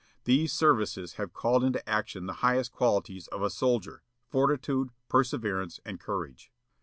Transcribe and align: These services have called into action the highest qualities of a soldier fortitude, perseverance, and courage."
These 0.23 0.51
services 0.51 1.13
have 1.17 1.31
called 1.31 1.63
into 1.63 1.87
action 1.87 2.25
the 2.25 2.33
highest 2.41 2.71
qualities 2.71 3.27
of 3.27 3.43
a 3.43 3.51
soldier 3.51 4.01
fortitude, 4.25 4.89
perseverance, 5.09 5.79
and 5.85 5.99
courage." 5.99 6.51